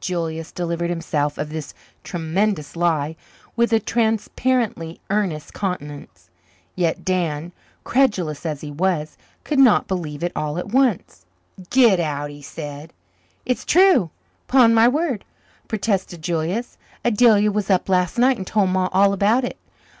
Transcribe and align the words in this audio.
Julius 0.00 0.50
delivered 0.50 0.90
himself 0.90 1.38
of 1.38 1.50
this 1.50 1.72
tremendous 2.02 2.74
lie 2.74 3.14
with 3.54 3.72
a 3.72 3.78
transparently 3.78 5.00
earnest 5.08 5.54
countenance. 5.54 6.30
Yet 6.74 7.04
Dan, 7.04 7.52
credulous 7.84 8.44
as 8.44 8.60
he 8.60 8.72
was, 8.72 9.16
could 9.44 9.60
not 9.60 9.86
believe 9.86 10.24
it 10.24 10.32
all 10.34 10.58
at 10.58 10.70
once. 10.72 11.26
"Git 11.70 12.00
out," 12.00 12.30
he 12.30 12.42
said. 12.42 12.92
"It's 13.46 13.64
true, 13.64 14.10
'pon 14.48 14.74
my 14.74 14.88
word," 14.88 15.24
protested 15.68 16.22
Julius. 16.22 16.76
"Adelia 17.04 17.52
was 17.52 17.70
up 17.70 17.88
last 17.88 18.18
night 18.18 18.36
and 18.36 18.48
told 18.48 18.70
Ma 18.70 18.88
all 18.92 19.12
about 19.12 19.44
it. 19.44 19.58